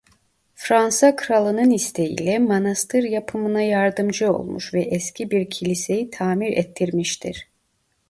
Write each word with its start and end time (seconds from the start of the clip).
Fransa 0.55 1.15
kralının 1.15 1.69
isteğiyle 1.71 2.39
manastır 2.39 3.03
yapımına 3.03 3.61
yardımcı 3.61 4.33
olmuş 4.33 4.73
ve 4.73 4.81
eski 4.81 5.31
bir 5.31 5.49
kiliseyi 5.49 6.09
tamir 6.09 6.57
ettirmiştir. 6.57 7.47